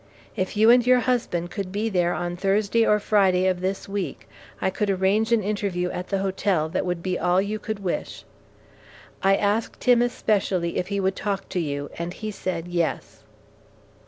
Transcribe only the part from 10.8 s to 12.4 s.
he would talk to you, and he